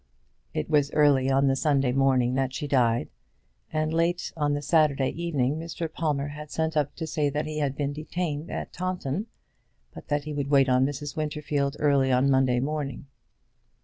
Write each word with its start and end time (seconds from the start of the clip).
It 0.55 0.67
was 0.67 0.89
early 0.93 1.29
on 1.29 1.45
the 1.45 1.55
Sunday 1.55 1.91
morning 1.91 2.33
that 2.33 2.55
she 2.55 2.65
died, 2.67 3.07
and 3.71 3.93
late 3.93 4.33
on 4.35 4.55
the 4.55 4.61
Saturday 4.63 5.09
evening 5.11 5.57
Mr. 5.59 5.87
Palmer 5.93 6.29
had 6.29 6.49
sent 6.49 6.75
up 6.75 6.95
to 6.95 7.05
say 7.05 7.29
that 7.29 7.45
he 7.45 7.59
had 7.59 7.75
been 7.75 7.93
detained 7.93 8.49
at 8.49 8.73
Taunton, 8.73 9.27
but 9.93 10.07
that 10.07 10.23
he 10.23 10.33
would 10.33 10.49
wait 10.49 10.67
on 10.67 10.87
Mrs. 10.87 11.15
Winterfield 11.15 11.75
early 11.79 12.11
on 12.11 12.25
the 12.25 12.31
Monday 12.31 12.59
morning. 12.59 13.05